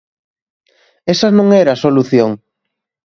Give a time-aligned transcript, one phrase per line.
[1.13, 2.29] Esa non era a solución.